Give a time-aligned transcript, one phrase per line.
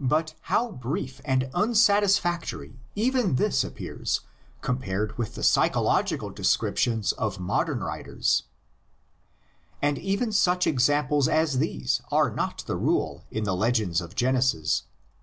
[0.00, 4.22] But how brief and unsatisfactory even this appears
[4.62, 8.44] compared with the psychological descriptions of modern writers!
[9.82, 10.38] LITERARY FORM OF THE LEGENDS.
[10.40, 14.14] 59 And even such examples as these are not the rule in the legends of
[14.14, 14.84] Genesis.